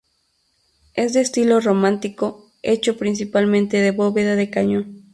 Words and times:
Es 0.95 1.13
de 1.13 1.21
estilo 1.21 1.59
romántico, 1.59 2.49
hecho 2.63 2.97
principalmente 2.97 3.77
de 3.77 3.91
bóveda 3.91 4.35
de 4.35 4.49
cañón. 4.49 5.01